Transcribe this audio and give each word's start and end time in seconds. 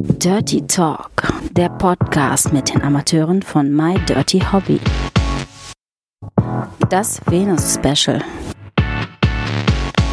Dirty 0.00 0.64
Talk, 0.64 1.10
der 1.50 1.68
Podcast 1.70 2.52
mit 2.52 2.72
den 2.72 2.82
Amateuren 2.82 3.42
von 3.42 3.74
My 3.74 3.98
Dirty 4.08 4.38
Hobby. 4.52 4.78
Das 6.88 7.20
Venus 7.26 7.74
Special. 7.74 8.22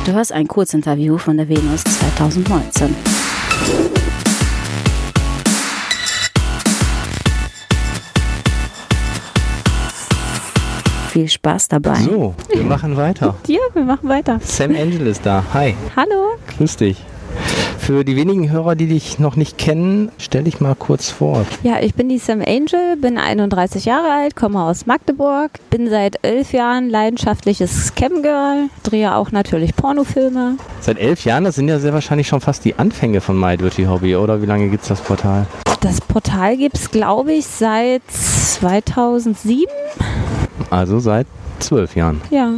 Du 0.06 0.12
hörst 0.14 0.32
ein 0.32 0.48
Kurzinterview 0.48 1.20
von 1.20 1.38
der 1.38 1.48
Venus 1.50 1.84
2019. 1.84 2.96
Viel 11.10 11.30
Spaß 11.30 11.70
dabei. 11.70 11.96
So, 11.96 12.34
wir 12.54 12.64
machen 12.64 12.98
weiter. 12.98 13.36
Ja, 13.48 13.60
wir 13.74 13.84
machen 13.84 14.10
weiter. 14.10 14.40
Sam 14.44 14.72
Angel 14.72 15.08
ist 15.08 15.26
da. 15.26 15.44
Hi, 15.54 15.76
Hallo. 15.96 16.36
grüß 16.58 16.76
dich. 16.78 16.98
Für 17.80 18.04
die 18.04 18.16
wenigen 18.16 18.50
Hörer, 18.50 18.76
die 18.76 18.88
dich 18.88 19.20
noch 19.20 19.36
nicht 19.36 19.58
kennen, 19.58 20.12
stell 20.18 20.44
dich 20.44 20.60
mal 20.60 20.76
kurz 20.76 21.10
vor. 21.10 21.46
Ja, 21.64 21.80
ich 21.82 21.94
bin 21.94 22.10
die 22.10 22.18
Sam 22.18 22.42
Angel, 22.42 22.98
bin 22.98 23.18
31 23.18 23.86
Jahre 23.86 24.12
alt, 24.12 24.36
komme 24.36 24.62
aus 24.62 24.86
Magdeburg, 24.86 25.52
bin 25.70 25.90
seit 25.90 26.18
elf 26.24 26.52
Jahren 26.54 26.90
leidenschaftliches 26.90 27.94
Camgirl, 27.96 28.70
drehe 28.84 29.16
auch 29.16 29.32
natürlich 29.32 29.76
Pornofilme. 29.76 30.58
Seit 30.82 30.98
elf 30.98 31.26
Jahren, 31.26 31.44
das 31.44 31.56
sind 31.56 31.68
ja 31.68 31.80
sehr 31.80 31.94
wahrscheinlich 31.94 32.28
schon 32.28 32.42
fast 32.42 32.66
die 32.66 32.76
Anfänge 32.76 33.22
von 33.22 33.40
My 33.40 33.56
Dirty 33.58 33.86
Hobby, 33.86 34.16
oder? 34.16 34.42
Wie 34.42 34.48
lange 34.48 34.70
gibt's 34.70 34.88
das 34.88 35.02
Portal? 35.02 35.46
Das 35.82 36.02
Portal 36.02 36.58
gibt 36.58 36.78
es, 36.78 36.90
glaube 36.90 37.34
ich, 37.34 37.46
seit 37.46 38.02
2007. 38.10 39.66
Also 40.72 41.00
seit 41.00 41.28
zwölf 41.60 41.96
Jahren. 41.96 42.22
Ja, 42.32 42.54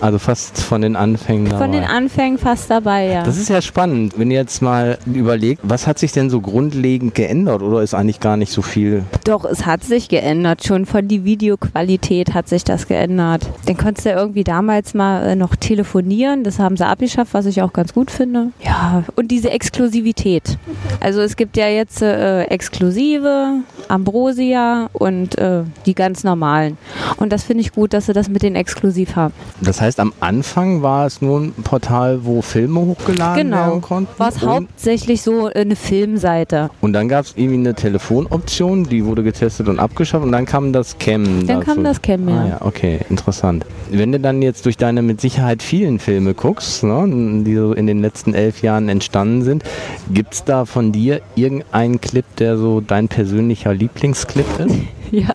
Also 0.00 0.18
fast 0.18 0.60
von 0.60 0.82
den 0.82 0.96
Anfängen 0.96 1.46
dabei. 1.46 1.64
von 1.64 1.72
den 1.72 1.84
Anfängen 1.84 2.38
fast 2.38 2.70
dabei, 2.70 3.06
ja. 3.06 3.22
das 3.22 3.38
ist 3.38 3.48
ja 3.48 3.62
spannend, 3.62 4.14
wenn 4.18 4.30
ihr 4.30 4.38
jetzt 4.38 4.62
mal 4.62 4.98
überlegt, 5.06 5.60
was 5.62 5.86
hat 5.86 5.98
sich 5.98 6.12
denn 6.12 6.30
so 6.30 6.40
grundlegend 6.40 7.14
geändert 7.14 7.62
oder 7.62 7.82
ist 7.82 7.94
eigentlich 7.94 8.20
gar 8.20 8.36
nicht 8.36 8.52
so 8.52 8.62
viel? 8.62 9.04
Doch, 9.24 9.44
es 9.44 9.66
hat 9.66 9.84
sich 9.84 10.08
geändert. 10.08 10.64
Schon 10.64 10.86
von 10.86 11.08
die 11.08 11.24
Videoqualität 11.24 12.34
hat 12.34 12.48
sich 12.48 12.64
das 12.64 12.86
geändert. 12.86 13.48
Dann 13.66 13.76
konntest 13.76 14.06
du 14.06 14.10
ja 14.10 14.18
irgendwie 14.18 14.44
damals 14.44 14.94
mal 14.94 15.26
äh, 15.26 15.36
noch 15.36 15.56
telefonieren. 15.56 16.44
Das 16.44 16.58
haben 16.58 16.76
sie 16.76 16.86
abgeschafft, 16.86 17.34
was 17.34 17.46
ich 17.46 17.62
auch 17.62 17.72
ganz 17.72 17.94
gut 17.94 18.10
finde. 18.10 18.50
Ja, 18.64 19.04
und 19.16 19.30
diese 19.30 19.50
Exklusivität. 19.50 20.58
Also 21.00 21.20
es 21.20 21.36
gibt 21.36 21.56
ja 21.56 21.68
jetzt 21.68 22.02
äh, 22.02 22.44
Exklusive, 22.44 23.60
Ambrosia 23.88 24.88
und 24.92 25.38
äh, 25.38 25.62
die 25.86 25.94
ganz 25.94 26.24
normalen. 26.24 26.76
Und 27.16 27.32
das 27.32 27.44
finde 27.44 27.62
ich 27.62 27.72
gut, 27.72 27.92
dass 27.92 28.06
sie 28.06 28.12
das 28.12 28.28
mit 28.28 28.42
den 28.42 28.56
Exklusiv 28.56 29.16
haben. 29.16 29.34
Das 29.60 29.80
heißt, 29.80 29.83
am 29.98 30.12
Anfang 30.20 30.82
war 30.82 31.06
es 31.06 31.20
nur 31.22 31.40
ein 31.40 31.52
Portal, 31.64 32.24
wo 32.24 32.42
Filme 32.42 32.80
hochgeladen 32.80 33.44
Genau. 33.50 33.56
werden 33.68 33.80
konnten. 33.82 34.08
War 34.18 34.28
es 34.28 34.40
hauptsächlich 34.42 35.22
so 35.22 35.46
eine 35.54 35.76
Filmseite. 35.76 36.70
und 36.80 36.92
dann 36.92 37.08
gab 37.08 37.24
es 37.26 37.34
irgendwie 37.36 37.58
eine 37.58 37.74
Telefonoption, 37.74 38.84
die 38.84 39.04
wurde 39.04 39.22
getestet 39.22 39.68
und 39.68 39.78
abgeschafft 39.78 40.24
und 40.24 40.32
dann 40.32 40.46
kam 40.46 40.72
das 40.72 40.98
Cam. 40.98 41.46
Dann 41.46 41.60
dazu. 41.60 41.60
kam 41.74 41.84
das 41.84 42.00
Cam, 42.02 42.28
ja. 42.28 42.34
Ah 42.40 42.48
ja, 42.48 42.56
okay, 42.62 43.00
interessant. 43.10 43.64
Wenn 43.90 44.12
du 44.12 44.20
dann 44.20 44.40
jetzt 44.42 44.64
durch 44.66 44.76
deine 44.76 45.02
mit 45.02 45.20
Sicherheit 45.20 45.62
vielen 45.62 45.98
Filme 45.98 46.34
guckst, 46.34 46.82
ne, 46.84 47.42
die 47.44 47.54
so 47.54 47.72
in 47.72 47.86
den 47.86 48.00
letzten 48.00 48.34
elf 48.34 48.62
Jahren 48.62 48.88
entstanden 48.88 49.42
sind, 49.42 49.64
gibt 50.10 50.34
es 50.34 50.44
da 50.44 50.64
von 50.64 50.92
dir 50.92 51.20
irgendeinen 51.34 52.00
Clip, 52.00 52.24
der 52.38 52.56
so 52.56 52.80
dein 52.80 53.08
persönlicher 53.08 53.74
Lieblingsclip 53.74 54.46
ist? 54.66 54.74
Ja, 55.10 55.28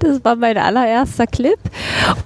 das 0.00 0.24
war 0.24 0.36
mein 0.36 0.58
allererster 0.58 1.26
Clip 1.26 1.58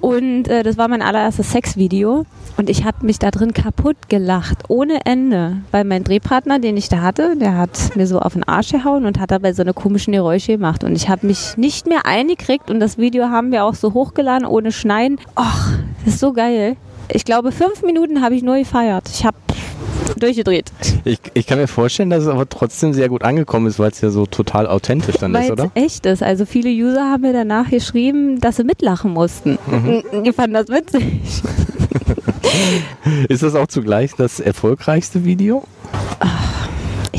und 0.00 0.48
äh, 0.48 0.62
das 0.62 0.76
war 0.78 0.88
mein 0.88 1.02
allererstes 1.02 1.50
Sexvideo. 1.52 2.26
Und 2.56 2.68
ich 2.68 2.84
habe 2.84 3.06
mich 3.06 3.18
da 3.18 3.30
drin 3.30 3.54
kaputt 3.54 3.96
gelacht, 4.10 4.64
ohne 4.68 5.06
Ende. 5.06 5.62
Weil 5.70 5.84
mein 5.84 6.04
Drehpartner, 6.04 6.58
den 6.58 6.76
ich 6.76 6.90
da 6.90 7.00
hatte, 7.00 7.34
der 7.36 7.56
hat 7.56 7.96
mir 7.96 8.06
so 8.06 8.18
auf 8.18 8.34
den 8.34 8.44
Arsch 8.44 8.72
gehauen 8.72 9.06
und 9.06 9.18
hat 9.18 9.30
dabei 9.30 9.54
so 9.54 9.62
eine 9.62 9.72
komischen 9.72 10.12
Geräusche 10.12 10.52
gemacht. 10.52 10.84
Und 10.84 10.94
ich 10.94 11.08
habe 11.08 11.26
mich 11.26 11.56
nicht 11.56 11.86
mehr 11.86 12.04
eingekriegt 12.04 12.70
und 12.70 12.80
das 12.80 12.98
Video 12.98 13.30
haben 13.30 13.50
wir 13.50 13.64
auch 13.64 13.74
so 13.74 13.94
hochgeladen, 13.94 14.46
ohne 14.46 14.72
Schneiden. 14.72 15.19
Och, 15.38 15.70
das 16.04 16.14
ist 16.14 16.20
so 16.20 16.34
geil. 16.34 16.76
Ich 17.12 17.24
glaube, 17.24 17.50
fünf 17.50 17.82
Minuten 17.82 18.22
habe 18.22 18.34
ich 18.34 18.42
nur 18.42 18.56
gefeiert. 18.56 19.08
Ich 19.08 19.24
habe 19.24 19.36
durchgedreht. 20.19 20.72
Ich, 21.04 21.19
ich 21.34 21.47
kann 21.47 21.59
mir 21.59 21.69
vorstellen, 21.69 22.10
dass 22.10 22.25
es 22.25 22.28
aber 22.28 22.48
trotzdem 22.48 22.93
sehr 22.93 23.09
gut 23.09 23.22
angekommen 23.22 23.66
ist, 23.66 23.78
weil 23.78 23.91
es 23.91 24.00
ja 24.00 24.10
so 24.10 24.26
total 24.26 24.66
authentisch 24.66 25.16
dann 25.16 25.34
ist, 25.34 25.43
Weil 25.43 25.53
oder? 25.53 25.71
echt 25.75 26.06
ist. 26.06 26.22
Also 26.22 26.47
viele 26.47 26.71
User 26.71 27.10
haben 27.10 27.22
mir 27.22 27.32
danach 27.32 27.71
geschrieben, 27.71 28.41
dass 28.41 28.56
sie 28.56 28.65
mitlachen 28.65 29.12
mussten. 29.12 29.59
Mhm. 29.66 30.25
Die 30.25 30.32
fanden 30.32 30.54
das 30.54 30.69
witzig. 30.69 31.04
Ist 33.28 33.43
das 33.43 33.54
auch 33.54 33.66
zugleich 33.66 34.12
das 34.16 34.41
erfolgreichste 34.41 35.25
Video? 35.25 35.65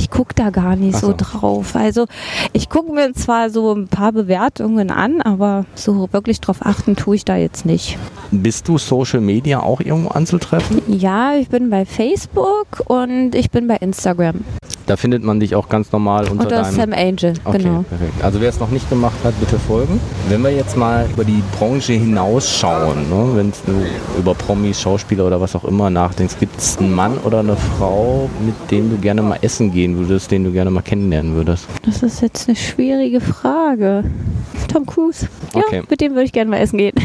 Ich 0.02 0.10
gucke 0.10 0.34
da 0.34 0.50
gar 0.50 0.76
nicht 0.76 0.98
so 0.98 1.10
so. 1.10 1.16
drauf. 1.16 1.76
Also 1.76 2.08
ich 2.54 2.70
gucke 2.70 2.92
mir 2.92 3.14
zwar 3.14 3.52
so 3.52 3.72
ein 3.72 3.88
paar 3.88 4.12
Bewertungen 4.12 4.90
an, 4.90 5.22
aber 5.22 5.66
so 5.76 6.10
wirklich 6.12 6.42
drauf 6.42 6.58
achten 6.62 6.96
tue 6.96 7.18
ich 7.18 7.24
da 7.24 7.36
jetzt 7.36 7.68
nicht. 7.68 8.00
Bist 8.32 8.68
du 8.68 8.80
Social 8.80 9.22
Media 9.22 9.60
auch 9.60 9.80
irgendwo 9.80 10.10
anzutreffen? 10.10 10.82
Ja, 10.88 11.36
ich 11.36 11.50
bin 11.50 11.70
bei 11.70 11.86
Facebook 11.86 12.82
und 12.86 13.36
ich 13.36 13.52
bin 13.52 13.68
bei 13.68 13.76
Instagram. 13.76 14.44
Da 14.88 14.98
findet 14.98 15.24
man 15.24 15.40
dich 15.40 15.56
auch 15.56 15.70
ganz 15.70 15.92
normal 15.92 16.24
unter 16.28 16.44
Unter 16.46 16.62
deinem... 16.64 16.76
Sam 16.76 16.94
Angel, 16.94 17.34
Okay, 17.46 17.58
genau. 17.60 17.84
perfekt. 17.84 18.24
Also 18.24 18.42
wer 18.42 18.50
es 18.50 18.60
noch 18.60 18.70
nicht 18.70 18.90
gemacht 18.90 19.16
hat, 19.24 19.40
bitte 19.40 19.58
folgen. 19.60 20.00
Wenn 20.28 20.42
wir 20.42 20.52
jetzt 20.52 20.76
mal 20.76 21.08
über 21.14 21.24
die 21.24 21.42
Branche 21.58 21.94
hinausschauen, 21.94 23.10
ne? 23.10 23.30
wenn 23.36 23.52
du 23.66 24.20
über 24.20 24.34
Promis, 24.34 24.82
Schauspieler 24.82 25.28
oder 25.28 25.40
was 25.40 25.56
auch 25.56 25.64
immer 25.66 25.90
nachdenkst, 25.90 26.36
gibt 26.40 26.58
es 26.60 26.78
einen 26.78 26.94
Mann 26.94 27.18
oder 27.20 27.40
eine 27.40 27.56
Frau, 27.78 28.30
mit 28.46 28.56
dem 28.72 28.90
du 28.90 28.98
gerne 28.98 29.22
mal 29.22 29.38
essen 29.42 29.72
gehen 29.72 29.98
würdest, 29.98 30.32
den 30.32 30.44
du 30.44 30.52
gerne 30.52 30.72
mal 30.72 30.82
kennenlernen 30.82 31.36
würdest? 31.36 31.68
Das 31.86 32.04
ist 32.04 32.22
jetzt 32.22 32.48
eine 32.50 32.56
schwierige 32.58 33.22
Frage. 33.22 34.04
Tom 34.68 34.86
Cruise. 34.86 35.28
Ja, 35.56 35.62
Okay. 35.66 35.84
mit 35.90 36.02
dem 36.02 36.14
würde 36.14 36.24
ich 36.26 36.32
gerne 36.34 36.50
mal 36.50 36.58
essen 36.58 36.78
gehen. 36.78 36.96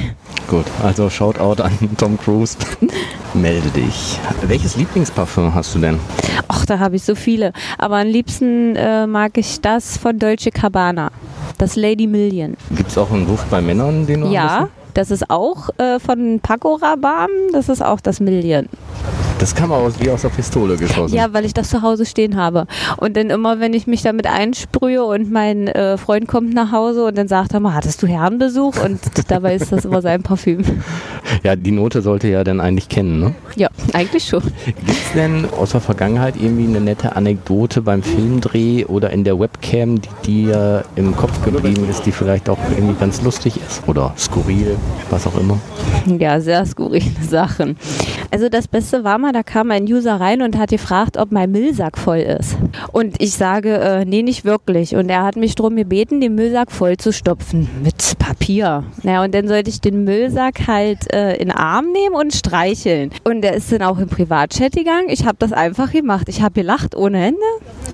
Gut, 0.48 0.64
also 0.82 1.10
Shoutout 1.10 1.62
an 1.62 1.72
Tom 1.98 2.16
Cruise. 2.18 2.56
Melde 3.36 3.68
dich. 3.68 4.18
Welches 4.42 4.76
Lieblingsparfüm 4.76 5.54
hast 5.54 5.74
du 5.74 5.78
denn? 5.78 6.00
Ach, 6.48 6.64
da 6.64 6.78
habe 6.78 6.96
ich 6.96 7.04
so 7.04 7.14
viele. 7.14 7.52
Aber 7.76 7.98
am 7.98 8.06
liebsten 8.06 8.74
äh, 8.76 9.06
mag 9.06 9.36
ich 9.36 9.60
das 9.60 9.98
von 9.98 10.18
Dolce 10.18 10.50
Cabana. 10.50 11.10
Das 11.58 11.76
Lady 11.76 12.06
Million. 12.06 12.56
Gibt 12.74 12.90
es 12.90 12.96
auch 12.98 13.10
einen 13.10 13.26
Duft 13.26 13.48
bei 13.50 13.60
Männern, 13.60 14.06
den 14.06 14.22
du 14.22 14.28
Ja, 14.28 14.68
das 14.94 15.10
ist 15.10 15.28
auch 15.28 15.68
äh, 15.78 15.98
von 15.98 16.40
Paco 16.40 16.76
Rabanne. 16.76 17.28
Das 17.52 17.68
ist 17.68 17.84
auch 17.84 18.00
das 18.00 18.20
Million. 18.20 18.68
Das 19.38 19.54
kam 19.54 19.70
aus, 19.70 20.00
wie 20.00 20.08
aus 20.08 20.22
der 20.22 20.30
Pistole 20.30 20.76
geschossen. 20.78 21.14
Ja, 21.14 21.34
weil 21.34 21.44
ich 21.44 21.52
das 21.52 21.68
zu 21.68 21.82
Hause 21.82 22.06
stehen 22.06 22.36
habe. 22.36 22.66
Und 22.96 23.18
dann 23.18 23.28
immer, 23.28 23.60
wenn 23.60 23.74
ich 23.74 23.86
mich 23.86 24.00
damit 24.00 24.26
einsprühe 24.26 25.04
und 25.04 25.30
mein 25.30 25.68
äh, 25.68 25.98
Freund 25.98 26.26
kommt 26.26 26.54
nach 26.54 26.72
Hause 26.72 27.04
und 27.04 27.18
dann 27.18 27.28
sagt 27.28 27.52
er 27.52 27.60
mal, 27.60 27.74
hattest 27.74 28.02
du 28.02 28.06
Herrenbesuch? 28.06 28.82
Und 28.82 29.00
dabei 29.28 29.54
ist 29.54 29.72
das 29.72 29.84
immer 29.84 30.00
sein 30.00 30.22
Parfüm. 30.22 30.64
Ja, 31.42 31.56
die 31.56 31.70
Note 31.70 32.02
sollte 32.02 32.28
ja 32.28 32.44
dann 32.44 32.60
eigentlich 32.60 32.88
kennen, 32.88 33.20
ne? 33.20 33.34
Ja, 33.56 33.68
eigentlich 33.92 34.24
schon. 34.24 34.42
Gibt 34.64 34.90
es 34.90 35.12
denn 35.14 35.46
aus 35.50 35.70
der 35.70 35.80
Vergangenheit 35.80 36.34
irgendwie 36.36 36.66
eine 36.66 36.80
nette 36.80 37.16
Anekdote 37.16 37.82
beim 37.82 38.02
Filmdreh 38.02 38.84
oder 38.84 39.10
in 39.10 39.24
der 39.24 39.38
Webcam, 39.38 40.00
die 40.00 40.08
dir 40.24 40.84
im 40.96 41.16
Kopf 41.16 41.44
geblieben 41.44 41.88
ist, 41.88 42.04
die 42.06 42.12
vielleicht 42.12 42.48
auch 42.48 42.58
irgendwie 42.76 42.98
ganz 42.98 43.22
lustig 43.22 43.56
ist? 43.56 43.86
Oder 43.86 44.12
skurril, 44.18 44.76
was 45.10 45.26
auch 45.26 45.38
immer? 45.38 45.58
Ja, 46.18 46.40
sehr 46.40 46.64
skurrile 46.66 47.04
Sachen. 47.28 47.76
Also 48.30 48.48
das 48.48 48.68
Beste 48.68 49.04
war 49.04 49.18
mal, 49.18 49.32
da 49.32 49.42
kam 49.42 49.70
ein 49.70 49.84
User 49.84 50.20
rein 50.20 50.42
und 50.42 50.58
hat 50.58 50.70
gefragt, 50.70 51.16
ob 51.16 51.32
mein 51.32 51.50
Müllsack 51.50 51.96
voll 51.98 52.18
ist. 52.18 52.56
Und 52.92 53.20
ich 53.20 53.32
sage, 53.32 53.78
äh, 53.78 54.04
nee, 54.04 54.22
nicht 54.22 54.44
wirklich. 54.44 54.94
Und 54.96 55.08
er 55.08 55.22
hat 55.22 55.36
mich 55.36 55.54
darum 55.54 55.76
gebeten, 55.76 56.20
den 56.20 56.34
Müllsack 56.34 56.72
voll 56.72 56.96
zu 56.96 57.12
stopfen 57.12 57.68
mit 57.82 58.18
Papier. 58.18 58.84
Naja, 59.02 59.24
und 59.24 59.34
dann 59.34 59.48
sollte 59.48 59.70
ich 59.70 59.80
den 59.80 60.04
Müllsack 60.04 60.66
halt 60.66 61.12
äh, 61.16 61.32
in 61.40 61.48
den 61.48 61.56
Arm 61.56 61.86
nehmen 61.92 62.14
und 62.14 62.34
streicheln. 62.34 63.10
Und 63.24 63.42
er 63.44 63.54
ist 63.54 63.72
dann 63.72 63.82
auch 63.82 63.98
im 63.98 64.08
Privatchat 64.08 64.72
gegangen. 64.72 65.08
Ich 65.08 65.24
habe 65.24 65.36
das 65.38 65.52
einfach 65.52 65.90
gemacht. 65.90 66.28
Ich 66.28 66.42
habe 66.42 66.52
gelacht 66.52 66.94
ohne 66.94 67.26
Ende. 67.28 67.40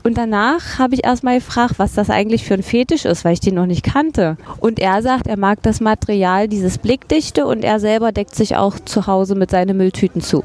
Und 0.02 0.18
danach 0.18 0.78
habe 0.78 0.94
ich 0.94 1.04
erstmal 1.04 1.36
gefragt, 1.36 1.74
was 1.76 1.92
das 1.94 2.10
eigentlich 2.10 2.44
für 2.44 2.54
ein 2.54 2.62
Fetisch 2.62 3.04
ist, 3.04 3.24
weil 3.24 3.34
ich 3.34 3.40
den 3.40 3.54
noch 3.54 3.66
nicht 3.66 3.84
kannte. 3.84 4.36
Und 4.58 4.80
er 4.80 5.00
sagt, 5.02 5.28
er 5.28 5.38
mag 5.38 5.62
das 5.62 5.80
Material, 5.80 6.48
dieses 6.48 6.78
Blickdichte 6.78 7.46
und 7.46 7.62
er 7.62 7.78
selber 7.78 8.10
deckt 8.10 8.34
sich 8.34 8.56
auch 8.56 8.80
zu 8.80 9.06
Hause 9.06 9.36
mit 9.36 9.50
seinen 9.52 9.76
Mülltüten 9.76 10.20
zu. 10.20 10.42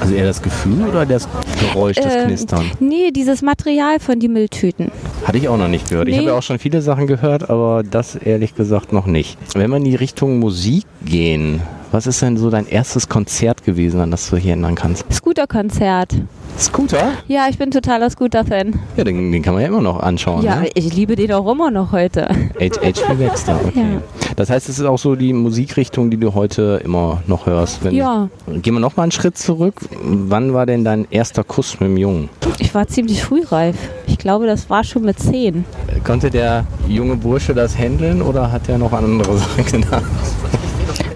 Also 0.00 0.14
eher 0.14 0.24
das 0.24 0.40
Gefühl 0.40 0.88
oder 0.88 1.04
das 1.04 1.28
Geräusch, 1.60 1.96
das 1.96 2.14
Ähm, 2.14 2.26
Knistern? 2.28 2.70
Nee, 2.80 3.10
dieses 3.10 3.42
Material 3.42 4.00
von 4.00 4.18
die 4.18 4.28
Mülltüten. 4.28 4.90
Hatte 5.28 5.36
ich 5.36 5.48
auch 5.50 5.58
noch 5.58 5.68
nicht 5.68 5.90
gehört. 5.90 6.08
Ich 6.08 6.14
Nee. 6.14 6.20
habe 6.22 6.30
ja 6.30 6.38
auch 6.38 6.42
schon 6.42 6.58
viele 6.58 6.80
Sachen 6.80 7.06
gehört, 7.06 7.50
aber 7.50 7.82
das 7.82 8.14
ehrlich 8.16 8.54
gesagt 8.54 8.94
noch 8.94 9.04
nicht. 9.04 9.36
Wenn 9.54 9.68
wir 9.70 9.76
in 9.76 9.84
die 9.84 9.94
Richtung 9.94 10.38
Musik 10.38 10.84
gehen, 11.04 11.60
was 11.92 12.06
ist 12.06 12.22
denn 12.22 12.38
so 12.38 12.48
dein 12.48 12.66
erstes 12.66 13.10
Konzert 13.10 13.62
gewesen, 13.62 14.00
an 14.00 14.10
das 14.10 14.30
du 14.30 14.36
dich 14.36 14.46
erinnern 14.46 14.74
kannst? 14.74 15.04
Scooterkonzert. 15.12 16.14
Scooter? 16.58 17.12
Ja, 17.26 17.46
ich 17.50 17.58
bin 17.58 17.70
totaler 17.70 18.08
Scooter-Fan. 18.08 18.80
Ja, 18.96 19.04
den, 19.04 19.30
den 19.30 19.42
kann 19.42 19.52
man 19.52 19.60
ja 19.62 19.68
immer 19.68 19.82
noch 19.82 20.00
anschauen. 20.00 20.42
Ja, 20.42 20.60
ne? 20.60 20.70
ich 20.72 20.94
liebe 20.94 21.14
den 21.14 21.30
auch 21.32 21.52
immer 21.52 21.70
noch 21.70 21.92
heute. 21.92 22.26
HP 22.58 22.92
Baxter, 23.18 23.60
okay. 23.66 23.80
Ja. 23.80 24.02
Das 24.36 24.48
heißt, 24.48 24.70
es 24.70 24.78
ist 24.78 24.86
auch 24.86 24.98
so 24.98 25.14
die 25.14 25.34
Musikrichtung, 25.34 26.08
die 26.10 26.16
du 26.16 26.32
heute 26.32 26.80
immer 26.82 27.22
noch 27.26 27.44
hörst. 27.44 27.84
Wenn 27.84 27.94
Ja. 27.94 28.30
Gehen 28.62 28.72
wir 28.72 28.80
noch 28.80 28.96
mal 28.96 29.02
einen 29.02 29.12
Schritt 29.12 29.36
zurück. 29.36 29.74
Wann 30.02 30.54
war 30.54 30.64
denn 30.64 30.84
dein 30.84 31.06
erster 31.10 31.44
Kuss 31.44 31.80
mit 31.80 31.90
dem 31.90 31.98
Jungen? 31.98 32.30
Ich 32.60 32.74
war 32.74 32.88
ziemlich 32.88 33.22
frühreif. 33.22 33.76
Ich 34.18 34.22
glaube, 34.22 34.46
das 34.48 34.68
war 34.68 34.82
schon 34.82 35.02
mit 35.04 35.20
zehn. 35.20 35.64
Konnte 36.04 36.28
der 36.28 36.64
junge 36.88 37.14
Bursche 37.14 37.54
das 37.54 37.78
handeln 37.78 38.20
oder 38.20 38.50
hat 38.50 38.68
er 38.68 38.76
noch 38.76 38.92
an 38.92 39.04
andere 39.04 39.38
Sachen 39.38 39.64
gedacht? 39.64 40.02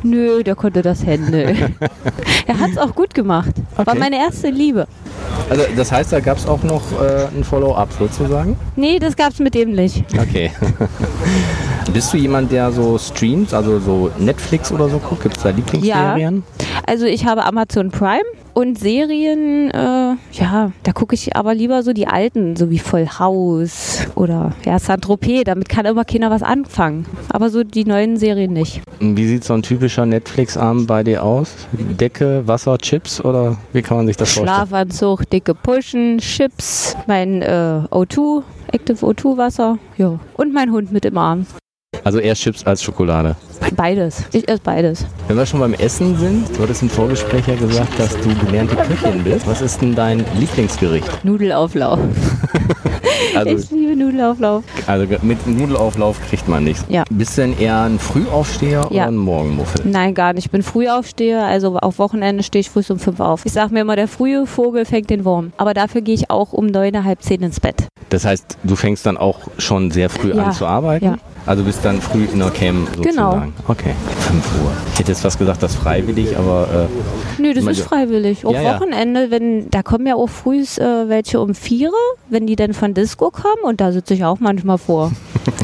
Nö, 0.05 0.45
der 0.45 0.55
konnte 0.55 0.83
das 0.83 1.05
handeln. 1.05 1.75
er 2.47 2.59
hat 2.61 2.71
es 2.71 2.79
auch 2.79 2.95
gut 2.95 3.13
gemacht. 3.13 3.51
War 3.75 3.89
Okay. 3.89 3.99
meine 3.99 4.17
erste 4.19 4.51
Liebe. 4.51 4.87
Also 5.51 5.65
das 5.77 5.91
heißt, 5.91 6.13
da 6.13 6.21
gab 6.21 6.39
es 6.39 6.47
auch 6.47 6.63
noch 6.63 6.81
äh, 7.03 7.27
ein 7.37 7.43
Follow-up 7.43 7.89
sozusagen? 7.99 8.57
Nee, 8.77 9.01
das 9.01 9.17
gab's 9.17 9.41
mit 9.41 9.55
dem 9.55 9.73
nicht. 9.73 10.05
Okay. 10.17 10.53
Bist 11.93 12.13
du 12.13 12.17
jemand, 12.19 12.53
der 12.53 12.71
so 12.71 12.99
streamt, 12.99 13.53
also 13.53 13.81
so 13.81 14.11
Netflix 14.19 14.71
oder 14.71 14.89
so 14.89 14.99
guckt? 14.99 15.25
Gibt 15.25 15.37
es 15.37 15.43
da 15.43 15.51
Lieblingsserien? 15.51 16.45
Also 16.87 17.07
ich 17.07 17.27
habe 17.27 17.45
Amazon 17.45 17.91
Prime 17.91 18.23
und 18.55 18.79
Serien, 18.79 19.71
äh, 19.71 20.17
ja, 20.33 20.73
da 20.83 20.93
gucke 20.93 21.15
ich 21.15 21.37
aber 21.37 21.55
lieber 21.55 21.83
so 21.83 21.93
die 21.93 22.07
alten, 22.07 22.57
so 22.57 22.71
wie 22.71 22.79
Voll 22.79 23.07
House 23.19 24.07
oder 24.15 24.53
ja, 24.65 24.79
Saint-Tropez, 24.79 25.45
damit 25.45 25.69
kann 25.69 25.87
immer 25.87 26.05
keiner 26.05 26.31
was 26.31 26.43
anfangen. 26.43 27.07
Aber 27.31 27.51
so 27.51 27.65
die 27.65 27.85
neuen 27.85 28.17
Serien 28.17 28.53
nicht. 28.53 28.83
Wie 29.01 29.27
sieht 29.27 29.45
so 29.45 29.55
ein 29.55 29.63
typischer 29.63 30.07
Netflix-Abend 30.07 30.87
bei 30.87 31.03
dir 31.03 31.25
aus? 31.25 31.55
Decke, 31.73 32.47
Wasser, 32.47 32.79
Chips 32.79 33.25
oder 33.25 33.57
wie 33.73 33.83
kann 33.83 33.97
man 33.99 34.07
sich 34.07 34.17
das 34.17 34.33
vorstellen? 34.33 34.57
Schlafanzug, 34.57 35.29
dicke 35.31 35.55
Pushen, 35.55 36.19
Chips, 36.19 36.97
mein 37.07 37.43
äh, 37.43 37.81
O2, 37.91 38.43
Active 38.73 39.05
O2 39.05 39.37
Wasser, 39.37 39.79
ja. 39.97 40.19
Und 40.35 40.53
mein 40.53 40.71
Hund 40.73 40.93
mit 40.93 41.05
im 41.05 41.19
Arm. 41.19 41.47
Also 42.05 42.19
eher 42.19 42.35
Chips 42.35 42.65
als 42.65 42.83
Schokolade. 42.83 43.37
Beides. 43.77 44.25
Ich 44.33 44.49
esse 44.49 44.61
beides. 44.65 45.05
Wenn 45.29 45.37
wir 45.37 45.47
schon 45.47 45.61
beim 45.61 45.75
Essen 45.75 46.17
sind, 46.17 46.49
du 46.57 46.63
hattest 46.63 46.83
im 46.83 46.91
Vorgespräch 46.91 47.47
ja 47.47 47.55
gesagt, 47.55 47.97
dass 47.99 48.17
du 48.19 48.35
gelernte 48.47 48.75
Köchin 48.77 49.23
bist. 49.23 49.47
Was 49.47 49.61
ist 49.61 49.81
denn 49.83 49.95
dein 49.95 50.25
Lieblingsgericht? 50.39 51.25
Nudelauflauf. 51.25 51.99
Also, 53.37 53.51
Ich 53.57 53.71
liebe 53.71 53.97
Nudelauflauf. 53.97 54.63
also 54.87 55.07
mit 55.23 55.47
Nudelauflauf 55.47 56.19
kriegt 56.29 56.49
man 56.49 56.65
nichts. 56.65 56.85
Ja. 56.89 57.05
Bist 57.09 57.39
du 57.39 57.43
denn 57.43 57.59
eher 57.59 57.81
ein 57.83 57.99
Frühaufsteher 57.99 58.87
oder 58.87 58.95
Ja. 58.95 59.07
ein 59.07 59.17
Morgenmuffel? 59.17 59.81
Nein, 59.87 60.13
gar 60.13 60.35
nicht. 60.35 60.47
Ich 60.47 60.51
bin 60.51 60.63
Frühaufsteher, 60.63 61.43
also 61.45 61.77
auf 61.79 61.99
Wochenende 61.99 62.43
stehe 62.43 62.61
ich 62.61 62.69
früh 62.69 62.83
um 62.91 62.99
fünf 62.99 63.21
auf. 63.21 63.47
Ich 63.47 63.53
sage 63.53 63.73
mir 63.73 63.81
immer, 63.83 63.97
der 63.97 64.09
frühe 64.09 64.47
Vogel 64.47 64.85
fängt 64.85 65.09
den 65.09 65.25
Wurm. 65.25 65.53
Aber 65.57 65.73
dafür 65.73 66.03
gehe 66.03 66.15
ich 66.15 66.31
auch 66.31 66.53
um 66.53 66.67
neun, 66.67 67.05
halb 67.05 67.23
zehn 67.23 67.43
ins 67.43 67.59
Bett. 67.61 67.87
Das 68.11 68.27
heißt, 68.27 68.59
du 68.65 68.77
fängst 68.77 69.07
dann 69.07 69.17
auch 69.17 69.39
schon 69.57 69.91
sehr 69.93 70.11
früh 70.11 70.35
Ja. 70.35 70.43
an 70.47 70.53
zu 70.53 70.67
arbeiten? 70.67 71.05
Ja. 71.05 71.19
Also 71.45 71.65
bist 71.65 71.85
dann 71.85 72.01
früh 72.01 72.25
in 72.33 72.39
der 72.39 72.51
Cam 72.51 72.87
sozusagen? 72.97 73.03
Genau. 73.13 73.53
Okay, 73.69 73.95
5 74.21 74.63
Uhr. 74.63 74.73
Ich 74.93 75.01
hätte 75.01 75.11
jetzt 75.13 75.23
fast 75.23 75.39
gesagt, 75.39 75.63
das 75.63 75.73
ist 75.73 75.79
freiwillig, 75.83 76.37
aber 76.37 76.89
Nö, 77.39 77.53
das 77.53 77.65
ist 77.67 77.81
freiwillig. 77.83 78.47
Auch 78.47 78.53
Ja. 78.53 78.75
Wochenende, 78.77 79.31
wenn, 79.31 79.69
da 79.71 79.83
kommen 79.83 80.07
ja 80.07 80.15
auch 80.15 80.29
früh 80.29 80.61
äh, 80.63 81.09
welche 81.09 81.41
um 81.41 81.55
vier, 81.55 81.91
wenn 82.31 82.47
die 82.47 82.55
dann 82.57 82.75
von 82.75 82.95
Disco 82.95 83.31
kommen 83.31 83.63
und 83.65 83.81
da 83.81 83.91
sitze 83.93 84.15
ich 84.15 84.25
auch 84.25 84.39
manchmal 84.39 84.79
vor. 84.79 85.11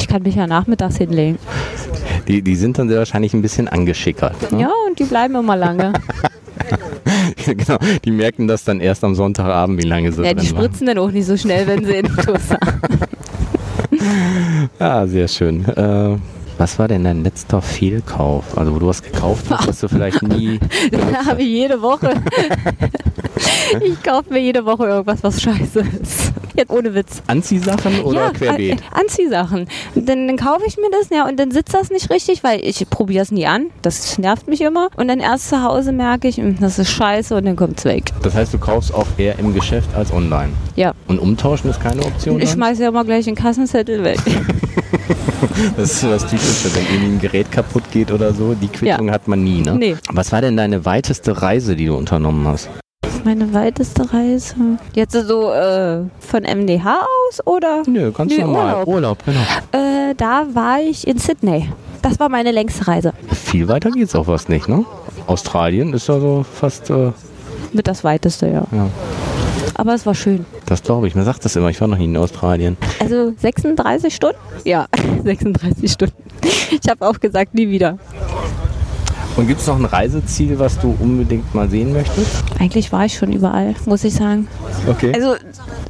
Ich 0.00 0.08
kann 0.08 0.22
mich 0.22 0.34
ja 0.34 0.46
nachmittags 0.46 0.96
hinlegen. 0.96 1.36
äh, 1.36 2.26
die, 2.26 2.42
die 2.42 2.56
sind 2.56 2.78
dann 2.78 2.88
sehr 2.88 2.98
wahrscheinlich 2.98 3.32
ein 3.34 3.42
bisschen 3.42 3.68
angeschickert. 3.68 4.50
Ne? 4.52 4.62
Ja, 4.62 4.70
und 4.88 4.98
die 4.98 5.04
bleiben 5.04 5.36
immer 5.36 5.56
lange. 5.56 5.92
genau, 7.46 7.78
die 8.04 8.10
merken 8.10 8.48
das 8.48 8.64
dann 8.64 8.80
erst 8.80 9.04
am 9.04 9.14
Sonntagabend, 9.14 9.82
wie 9.82 9.86
lange 9.86 10.10
sie 10.12 10.22
ja, 10.24 10.34
die 10.34 10.46
drin 10.46 10.56
waren. 10.56 10.64
spritzen 10.64 10.86
dann 10.88 10.98
auch 10.98 11.10
nicht 11.10 11.26
so 11.26 11.36
schnell, 11.36 11.66
wenn 11.66 11.84
sie 11.84 11.92
in 11.94 12.06
den 12.06 12.16
Toaster 12.16 12.58
Ja, 14.78 15.06
sehr 15.06 15.28
schön. 15.28 15.64
Äh, 15.64 16.16
was 16.58 16.78
war 16.78 16.88
denn 16.88 17.04
dein 17.04 17.22
letzter 17.22 17.62
Fehlkauf? 17.62 18.58
Also 18.58 18.74
wo 18.74 18.78
du 18.80 18.88
was 18.88 19.02
gekauft 19.02 19.46
hast, 19.48 19.68
was 19.68 19.80
du 19.80 19.88
vielleicht 19.88 20.22
nie... 20.22 20.58
Da 20.90 21.26
habe 21.26 21.42
ich 21.42 21.48
jede 21.48 21.80
Woche. 21.80 22.10
ich 23.80 24.02
kaufe 24.02 24.32
mir 24.32 24.40
jede 24.40 24.64
Woche 24.64 24.86
irgendwas, 24.86 25.22
was 25.22 25.40
scheiße 25.40 25.84
ist. 26.00 26.32
Jetzt 26.58 26.70
ohne 26.70 26.94
Witz. 26.94 27.22
Anziehsachen 27.28 28.00
oder 28.02 28.20
ja, 28.20 28.30
querbeet? 28.30 28.80
äh, 28.80 28.84
Anziehsachen. 28.92 29.68
Dann, 29.94 30.26
dann 30.26 30.36
kaufe 30.36 30.64
ich 30.66 30.76
mir 30.76 30.90
das, 30.90 31.08
ja, 31.10 31.26
und 31.26 31.38
dann 31.38 31.50
sitzt 31.52 31.72
das 31.72 31.90
nicht 31.90 32.10
richtig, 32.10 32.42
weil 32.42 32.60
ich 32.64 32.84
probiere 32.90 33.22
es 33.22 33.30
nie 33.30 33.46
an. 33.46 33.66
Das 33.82 34.18
nervt 34.18 34.48
mich 34.48 34.60
immer. 34.60 34.88
Und 34.96 35.08
dann 35.08 35.20
erst 35.20 35.48
zu 35.50 35.62
Hause 35.62 35.92
merke 35.92 36.28
ich, 36.28 36.36
hm, 36.36 36.58
das 36.60 36.78
ist 36.78 36.90
scheiße 36.90 37.36
und 37.36 37.44
dann 37.44 37.56
kommt 37.56 37.78
es 37.78 37.84
weg. 37.84 38.12
Das 38.22 38.34
heißt, 38.34 38.52
du 38.52 38.58
kaufst 38.58 38.92
auch 38.92 39.06
eher 39.16 39.38
im 39.38 39.54
Geschäft 39.54 39.88
als 39.94 40.12
online. 40.12 40.52
Ja. 40.76 40.94
Und 41.06 41.18
umtauschen 41.18 41.70
ist 41.70 41.80
keine 41.80 42.02
Option? 42.04 42.40
Ich 42.40 42.50
schmeiße 42.50 42.82
ja 42.82 42.88
immer 42.88 43.04
gleich 43.04 43.24
den 43.24 43.34
Kassenzettel 43.36 44.02
weg. 44.02 44.18
Das 45.76 45.92
ist 45.92 46.00
so 46.00 46.10
das 46.10 46.26
Typische, 46.26 46.74
wenn 46.74 46.84
irgendwie 46.84 47.16
ein 47.16 47.20
Gerät 47.20 47.50
kaputt 47.50 47.84
geht 47.92 48.10
oder 48.10 48.32
so. 48.32 48.54
Die 48.54 48.68
Quittung 48.68 49.10
hat 49.10 49.28
man 49.28 49.42
nie, 49.42 49.60
ne? 49.60 49.74
Nee. 49.76 49.96
Was 50.10 50.32
war 50.32 50.40
denn 50.40 50.56
deine 50.56 50.84
weiteste 50.84 51.42
Reise, 51.42 51.76
die 51.76 51.86
du 51.86 51.96
unternommen 51.96 52.46
hast? 52.46 52.68
Meine 53.24 53.52
weiteste 53.52 54.12
Reise. 54.12 54.54
Jetzt 54.94 55.12
so 55.12 55.52
äh, 55.52 56.00
von 56.20 56.42
MDH 56.42 57.00
aus 57.02 57.46
oder? 57.46 57.82
Nö, 57.86 58.10
ganz 58.12 58.32
Nee, 58.32 58.42
normal. 58.42 58.84
Urlaub. 58.84 59.18
genau. 59.24 59.40
Äh, 59.72 60.14
da 60.16 60.46
war 60.54 60.80
ich 60.80 61.06
in 61.06 61.18
Sydney. 61.18 61.68
Das 62.02 62.18
war 62.20 62.28
meine 62.28 62.52
längste 62.52 62.86
Reise. 62.86 63.12
Viel 63.32 63.68
weiter 63.68 63.90
geht's 63.90 64.14
auch 64.14 64.26
was 64.28 64.48
nicht, 64.48 64.68
ne? 64.68 64.84
Australien 65.26 65.92
ist 65.92 66.08
ja 66.08 66.18
so 66.20 66.44
fast, 66.50 66.88
äh, 66.90 67.10
Mit 67.72 67.86
das 67.88 68.02
weiteste, 68.04 68.46
ja. 68.46 68.64
ja, 68.72 68.88
Aber 69.74 69.94
es 69.94 70.06
war 70.06 70.14
schön. 70.14 70.46
das 70.66 70.82
glaube 70.82 71.08
ich. 71.08 71.14
Man 71.14 71.24
sagt 71.24 71.44
das 71.44 71.54
immer, 71.56 71.68
ich 71.68 71.80
war 71.80 71.88
noch 71.88 71.98
nie 71.98 72.04
in 72.06 72.16
Australien. 72.16 72.76
Also 73.00 73.32
36 73.36 74.14
Stunden? 74.14 74.38
Ja, 74.64 74.86
36 75.24 75.90
Stunden. 75.92 76.14
Ich 76.70 76.88
habe 76.88 77.06
auch 77.06 77.18
gesagt, 77.18 77.52
nie 77.54 77.68
wieder. 77.68 77.98
Und 79.38 79.46
gibt 79.46 79.60
es 79.60 79.68
noch 79.68 79.78
ein 79.78 79.84
Reiseziel, 79.84 80.58
was 80.58 80.80
du 80.80 80.96
unbedingt 80.98 81.54
mal 81.54 81.68
sehen 81.70 81.92
möchtest? 81.92 82.42
Eigentlich 82.58 82.90
war 82.90 83.04
ich 83.04 83.14
schon 83.16 83.32
überall, 83.32 83.76
muss 83.86 84.02
ich 84.02 84.12
sagen. 84.14 84.48
Okay. 84.88 85.12
Also 85.14 85.36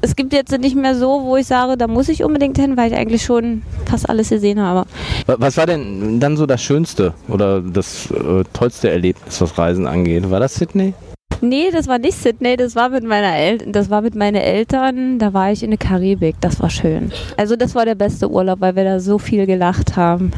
es 0.03 0.15
gibt 0.15 0.35
jetzt 0.35 0.53
nicht 0.59 0.77
mehr 0.77 0.95
so, 0.95 1.23
wo 1.25 1.35
ich 1.39 1.47
sage, 1.47 1.79
da 1.79 1.87
muss 1.89 2.11
ich 2.11 2.23
unbedingt 2.23 2.59
hin, 2.59 2.77
weil 2.77 2.93
ich 2.93 2.99
eigentlich 2.99 3.23
schon 3.25 3.63
fast 3.87 4.07
alles 4.07 4.29
gesehen 4.29 4.61
habe. 4.61 4.87
Wa- 5.25 5.37
Was 5.39 5.57
war 5.57 5.65
denn 5.65 6.21
dann 6.21 6.37
so 6.37 6.45
das 6.45 6.63
Schönste 6.63 7.15
oder 7.27 7.63
das 7.63 8.11
äh, 8.11 8.45
tollste 8.53 8.91
Erlebnis, 8.91 9.41
was 9.41 9.57
Reisen 9.57 9.87
angeht? 9.87 10.31
War 10.31 10.41
das 10.41 10.55
Sydney? 10.55 10.93
Nee, 11.41 11.71
das 11.73 11.89
war 11.89 11.99
nicht 11.99 12.19
Sydney, 12.23 12.57
das 12.59 12.77
war 12.77 12.91
mit 12.91 13.05
meiner 13.05 13.35
El 13.35 13.59
das 13.59 13.89
war 13.89 14.03
mit 14.03 14.15
meinen 14.15 14.37
Eltern, 14.43 15.19
da 15.19 15.33
war 15.33 15.53
ich 15.53 15.63
in 15.63 15.71
der 15.71 15.79
Karibik, 15.79 16.37
das 16.43 16.61
war 16.61 16.69
schön. 16.69 17.13
Also 17.39 17.57
das 17.57 17.75
war 17.75 17.87
der 17.87 17.95
beste 17.95 18.31
Urlaub, 18.31 18.61
weil 18.61 18.77
wir 18.77 18.85
da 18.85 19.01
so 19.01 19.19
viel 19.19 19.47
gelacht 19.47 19.97
haben. 19.97 20.33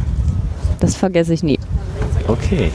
Das 0.79 0.95
vergesse 0.95 1.35
ich 1.35 1.43
nie. 1.43 1.59
Okay. 2.29 2.71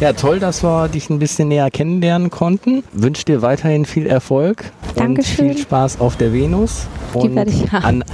Ja, 0.00 0.14
toll, 0.14 0.40
dass 0.40 0.62
wir 0.62 0.88
dich 0.88 1.10
ein 1.10 1.18
bisschen 1.18 1.48
näher 1.48 1.70
kennenlernen 1.70 2.30
konnten. 2.30 2.82
Wünsche 2.92 3.26
dir 3.26 3.42
weiterhin 3.42 3.84
viel 3.84 4.06
Erfolg 4.06 4.72
Dankeschön. 4.94 5.48
und 5.48 5.52
viel 5.54 5.62
Spaß 5.62 6.00
auf 6.00 6.16
der 6.16 6.32
Venus. 6.32 6.86
Die 7.12 7.18
Und 7.18 7.34
werde 7.36 7.50
ich 7.50 7.70
haben. 7.70 7.84
an 7.84 8.04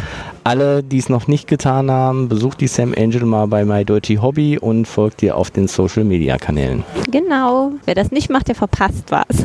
alle, 0.42 0.82
die 0.82 0.98
es 0.98 1.08
noch 1.08 1.28
nicht 1.28 1.46
getan 1.46 1.88
haben, 1.88 2.28
besucht 2.28 2.60
die 2.60 2.66
Sam 2.66 2.92
Angel 2.96 3.24
mal 3.24 3.46
bei 3.46 3.64
My 3.64 3.84
Dirty 3.84 4.16
Hobby 4.16 4.58
und 4.58 4.86
folgt 4.86 5.20
dir 5.20 5.36
auf 5.36 5.52
den 5.52 5.68
Social 5.68 6.02
Media 6.02 6.38
Kanälen. 6.38 6.82
Genau. 7.08 7.70
Wer 7.84 7.94
das 7.94 8.10
nicht 8.10 8.30
macht, 8.30 8.48
der 8.48 8.56
verpasst 8.56 9.12
was. 9.12 9.24